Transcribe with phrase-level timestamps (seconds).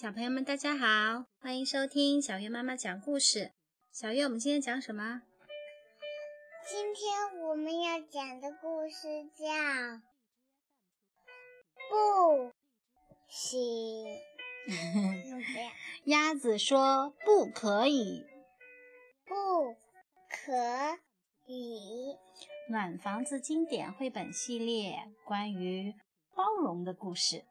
[0.00, 3.52] 小朋友们，大家好，欢迎收听小月妈妈讲故事。
[3.92, 5.20] 小月，我们今天讲什么？
[6.66, 9.44] 今天我们要讲的故事叫
[11.90, 12.50] 《不
[13.28, 13.60] 行
[16.04, 18.24] 》。鸭子说：“不可以，
[19.26, 19.74] 不
[20.30, 20.98] 可
[21.46, 22.16] 以。”
[22.70, 24.96] 暖房子经典绘本系列
[25.26, 25.94] 关于
[26.34, 27.44] 包容的故事。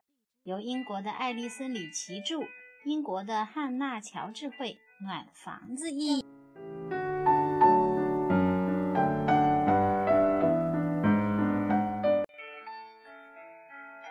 [0.49, 2.39] 由英国的爱丽丝·里奇著，
[2.84, 6.25] 英国的汉娜·乔治绘，《暖房子》译。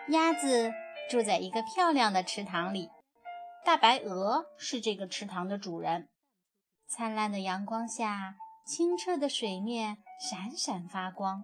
[0.07, 0.71] 鸭子
[1.11, 2.89] 住在一个漂亮的池塘里，
[3.65, 6.07] 大白鹅是这个池塘的主人。
[6.87, 9.97] 灿烂的阳光下，清澈的水面
[10.31, 11.43] 闪闪发光，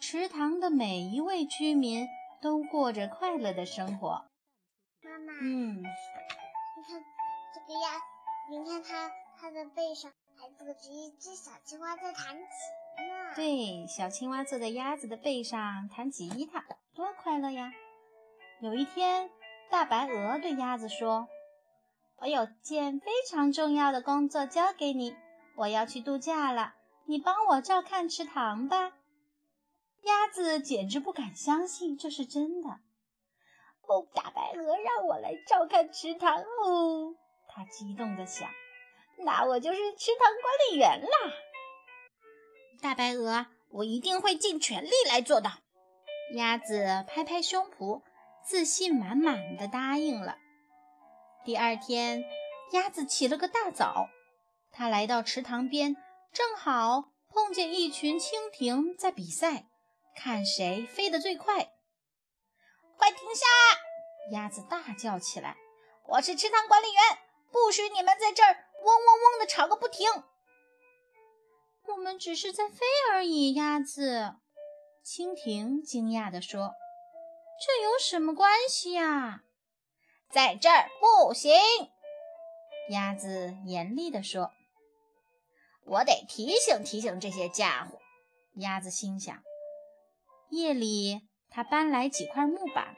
[0.00, 2.08] 池塘的每一位居民。
[2.40, 4.26] 都过着快乐的生活。
[5.02, 5.82] 妈妈，嗯，你
[6.86, 7.02] 看
[7.54, 8.00] 这个鸭，
[8.50, 13.34] 你看它它的背上还坐着一只小青蛙在弹琴呢。
[13.34, 17.72] 对，小青蛙坐在鸭子的背上弹吉他，多快乐呀！
[18.60, 19.30] 有一天，
[19.70, 21.28] 大白鹅对鸭子说
[22.16, 25.14] ：“我有件非常重要的工作交给你，
[25.56, 26.74] 我要去度假了，
[27.04, 28.92] 你帮我照看池塘吧。”
[30.06, 32.68] 鸭子简直不敢相信这是真的。
[33.88, 37.14] 哦，大白鹅让我来照看池塘哦，
[37.48, 38.48] 它激动地想。
[39.18, 41.32] 那我就是池塘管理员啦。
[42.80, 45.50] 大白鹅，我一定会尽全力来做到。
[46.34, 48.02] 鸭子拍拍胸脯，
[48.44, 50.38] 自信满满的答应了。
[51.44, 52.24] 第二天，
[52.72, 54.08] 鸭子起了个大早，
[54.70, 55.96] 它来到池塘边，
[56.32, 59.66] 正好碰见一群蜻蜓在比赛。
[60.16, 61.72] 看谁飞得最快！
[62.96, 63.46] 快停下！
[64.32, 65.56] 鸭子大叫起来
[66.08, 67.18] ：“我是池塘管理员，
[67.52, 68.52] 不许你们在这儿
[68.82, 70.08] 嗡嗡嗡的吵个不停！”
[71.88, 72.78] 我们只是在飞
[73.12, 73.54] 而已。
[73.54, 74.34] 鸭子，
[75.04, 76.74] 蜻蜓惊讶地说
[77.64, 79.42] ：“这有什么关系呀？”
[80.32, 81.52] 在这儿不行！
[82.90, 84.52] 鸭子严厉地说
[85.86, 88.00] ：“我得提醒提醒这些家伙。”
[88.58, 89.40] 鸭子心想。
[90.50, 92.94] 夜里，他搬来几块木板，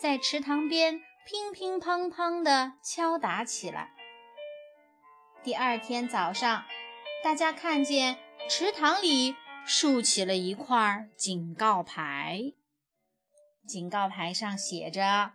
[0.00, 3.94] 在池塘边乒乒乓乓地敲打起来。
[5.42, 6.64] 第二天早上，
[7.24, 12.52] 大家看见池塘里竖起了一块警告牌，
[13.66, 15.32] 警告牌上写着：“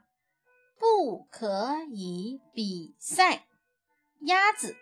[0.79, 3.47] 不可以比赛。”
[4.22, 4.75] 鸭子，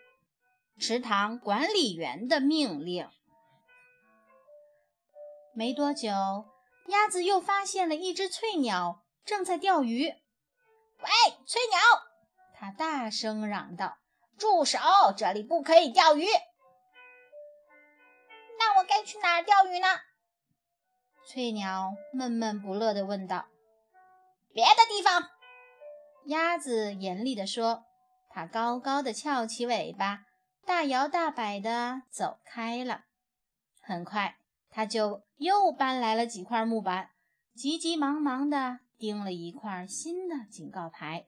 [0.77, 3.07] 池塘管理员的命令。
[5.53, 6.11] 没多久。
[6.87, 10.07] 鸭子又发现了一只翠鸟，正在钓鱼。
[10.07, 11.09] 喂，
[11.45, 11.79] 翠鸟！
[12.53, 13.97] 它大声嚷道
[14.37, 14.79] ：“住手！
[15.17, 16.25] 这里不可以钓鱼。”
[18.57, 19.87] 那我该去哪儿钓鱼呢？
[21.27, 23.47] 翠鸟闷闷不乐地问道。
[24.53, 25.29] “别的地方。”
[26.27, 27.83] 鸭子严厉地说。
[28.29, 30.25] 它高高的翘起尾巴，
[30.65, 33.05] 大摇大摆地走开了。
[33.81, 34.37] 很快。
[34.69, 37.11] 它就又搬来了几块木板，
[37.53, 41.27] 急急忙忙地钉了一块新的警告牌，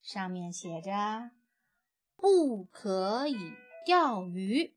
[0.00, 1.32] 上面写着
[2.16, 3.36] “不可以
[3.84, 4.76] 钓鱼”，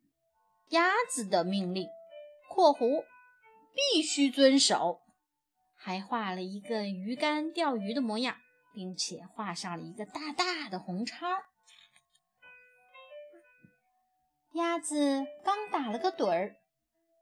[0.70, 1.88] 鸭子的命令
[2.50, 3.06] （括弧
[3.74, 5.02] 必须遵守），
[5.78, 8.36] 还画了一个鱼竿钓鱼的模样，
[8.74, 11.44] 并且画上了一个大大的红叉。
[14.54, 16.58] 鸭子刚打了个盹儿。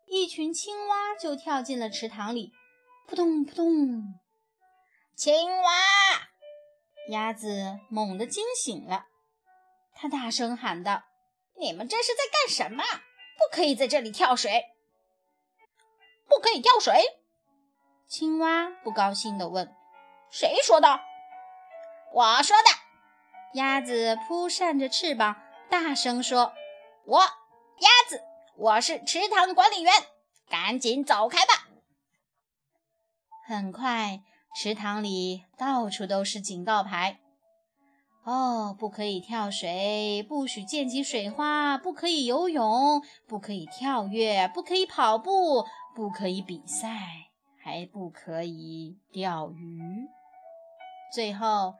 [0.09, 2.52] 一群青蛙就跳进了池塘里，
[3.08, 4.03] 扑通扑通。
[5.16, 5.72] 青蛙，
[7.09, 9.06] 鸭子猛地惊醒了，
[9.94, 11.03] 它大声喊道
[11.59, 12.84] ：“你们这是在干什么？
[13.38, 14.64] 不可以在这里跳水！
[16.28, 17.03] 不可以跳水！”
[18.10, 19.75] 青蛙不高兴地问
[20.31, 21.01] ：“谁说的
[22.13, 22.69] ？”“我说的。”
[23.54, 25.36] 鸭子扑扇着翅膀，
[25.69, 26.54] 大声说
[27.06, 28.24] ：“我，鸭子。”
[28.62, 29.94] 我是池塘管理员，
[30.50, 31.70] 赶紧走开吧！
[33.48, 34.22] 很快，
[34.54, 37.22] 池塘里到处都是警告牌。
[38.26, 45.66] 哦，不可以跳水，不许溅起水花，不可以游泳，不可以跳跃，不可以跑步，
[45.96, 47.30] 不可以比赛，
[47.64, 50.06] 还不可以钓鱼。
[51.14, 51.76] 最后，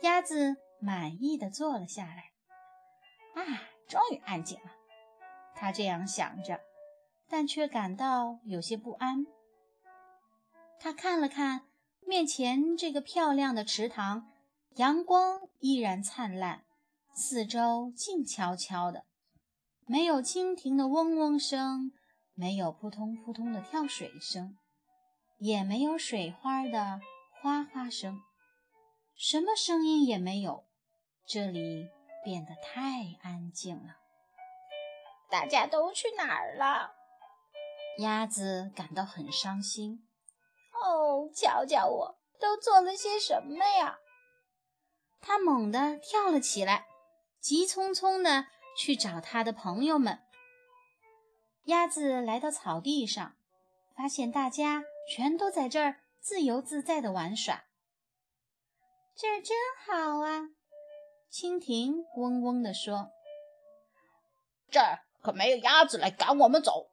[0.00, 2.30] 鸭子满意的坐了下来。
[3.34, 4.70] 啊，终于安静了。
[5.54, 6.60] 他这样想着，
[7.28, 9.26] 但却感到有些不安。
[10.78, 11.62] 他看了看
[12.06, 14.30] 面前这个漂亮的池塘，
[14.76, 16.64] 阳光依然灿烂，
[17.14, 19.04] 四周静悄悄的，
[19.86, 21.92] 没有蜻蜓的嗡嗡声，
[22.34, 24.58] 没有扑通扑通的跳水声，
[25.38, 27.00] 也没有水花的
[27.40, 28.20] 哗哗声，
[29.16, 30.64] 什么声音也没有。
[31.26, 31.88] 这里
[32.22, 33.96] 变得太安静了。
[35.34, 36.94] 大家都去哪儿了？
[37.98, 40.06] 鸭子感到很伤心。
[40.80, 43.98] 哦，瞧瞧我都做了些什么呀！
[45.20, 46.86] 它猛地跳了起来，
[47.40, 48.46] 急匆匆地
[48.78, 50.20] 去找它的朋友们。
[51.64, 53.34] 鸭子来到草地上，
[53.96, 57.64] 发现大家全都在这儿自由自在地玩耍。
[59.16, 60.50] 这儿真好啊！
[61.28, 63.10] 蜻蜓嗡嗡地说
[64.70, 66.90] ：“这儿可没有鸭子来赶我们走。”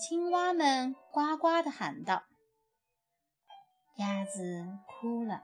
[0.00, 2.22] 青蛙们呱呱地喊道。
[3.96, 5.42] 鸭子哭了，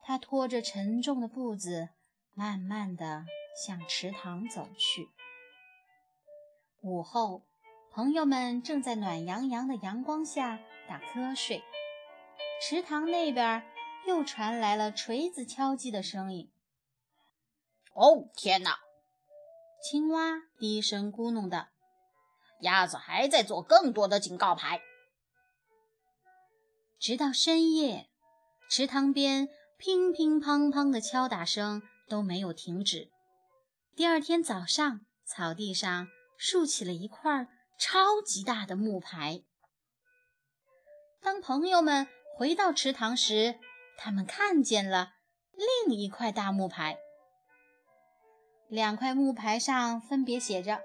[0.00, 1.90] 它拖着沉重的步子，
[2.34, 3.24] 慢慢地
[3.64, 5.08] 向池塘走去。
[6.80, 7.42] 午后，
[7.92, 10.58] 朋友们正在暖洋洋的阳光下
[10.88, 11.62] 打瞌睡，
[12.60, 13.64] 池塘那边
[14.06, 16.52] 又传来了锤子敲击的声音。
[17.94, 18.78] 哦，天哪！
[19.82, 21.68] 青蛙低声咕哝道
[22.60, 24.82] ：“鸭子还在做更多的警告牌。”
[27.00, 28.10] 直到深夜，
[28.68, 29.48] 池塘边
[29.78, 33.10] 乒乒乓乓的敲打声都没有停止。
[33.96, 37.48] 第二天早上，草地上竖起了一块
[37.78, 39.44] 超级大的木牌。
[41.22, 42.06] 当朋友们
[42.36, 43.58] 回到池塘时，
[43.96, 45.14] 他们看见了
[45.86, 46.98] 另一块大木牌。
[48.70, 50.82] 两块木牌上分别写着：“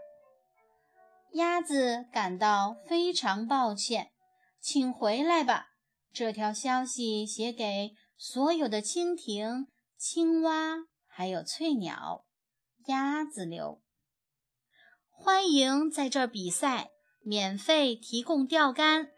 [1.34, 4.12] 鸭子感到非常抱歉，
[4.60, 5.68] 请回来吧。”
[6.12, 9.68] 这条消息写给所有的蜻蜓、
[9.98, 12.26] 青蛙，还有翠鸟、
[12.88, 13.84] 鸭子留。
[15.12, 16.90] 欢迎在这儿比赛，
[17.22, 19.12] 免费提供钓竿，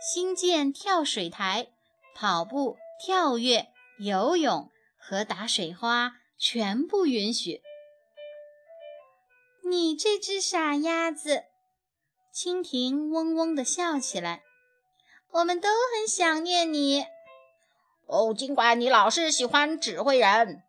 [0.00, 1.68] 新建跳水台，
[2.14, 3.68] 跑步、跳跃、
[3.98, 7.60] 游泳和打水花全部允许。
[9.66, 11.44] 你这只傻鸭子，
[12.34, 14.42] 蜻蜓嗡嗡地笑起来。
[15.30, 17.06] 我们都很想念你
[18.06, 20.62] 哦，尽管你老是喜欢指挥人。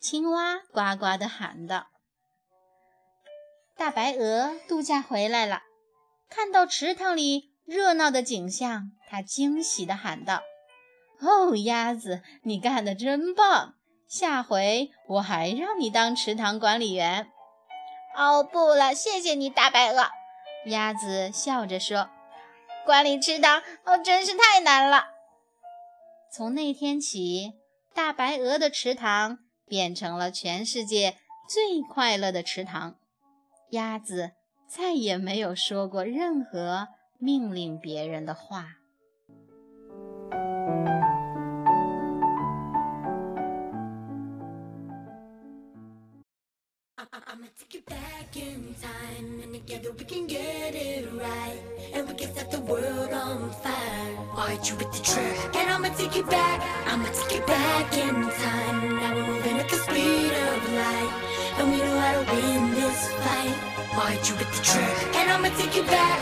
[0.00, 1.86] 青蛙呱呱地喊道
[3.78, 5.62] ：“大白鹅度假回来了，
[6.28, 10.42] 看到池塘里热闹的景象，它惊喜地喊道
[11.22, 13.74] ：‘哦，鸭子，你干得真棒！
[14.08, 17.30] 下回我还让你当池塘管理员。’
[18.16, 20.08] 哦，不了，谢谢你，大白鹅。”
[20.66, 22.08] 鸭子笑着说。
[22.84, 25.08] 管理池塘哦，真是太难了。
[26.32, 27.54] 从那天起，
[27.92, 31.16] 大白鹅的池塘变成了全世界
[31.48, 32.94] 最快乐的池塘。
[33.70, 34.32] 鸭子
[34.68, 36.88] 再也没有说过任何
[37.18, 38.66] 命令别人的话。
[49.84, 51.60] You get it right
[51.92, 54.14] and we can set the world on fire.
[54.34, 58.14] Why you with the track And I'ma take you back, I'ma take you back in
[58.14, 58.96] time.
[58.96, 61.12] Now we're moving at the speed of light
[61.58, 63.56] And we know how to win this fight.
[63.96, 66.18] Why'd you with the track And I'ma take you back.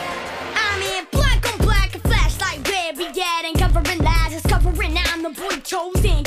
[0.56, 5.22] I'm in black on black, a flashlight red We getting covering lies, it's covering I'm
[5.22, 6.23] the boy chosen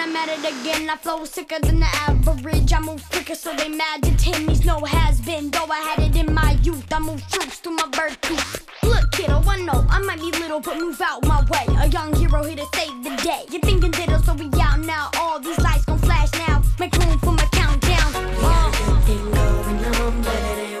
[0.00, 0.88] I'm at it again.
[0.88, 2.72] I flow sicker than the average.
[2.72, 5.50] I move quicker, so they mad to Timmy's no has been.
[5.50, 7.86] Though I had it in my youth, I move troops to my
[8.22, 8.66] tooth.
[8.82, 11.66] Look, kiddo, I know I might be little, but move out my way.
[11.80, 13.44] A young hero here to save the day.
[13.50, 15.10] You're thinking diddle, so we out now.
[15.18, 16.62] All these lights gon' flash now.
[16.78, 18.12] Make room for my countdown.
[18.14, 18.70] Uh.
[18.70, 20.71] Good thing going on, but it ain't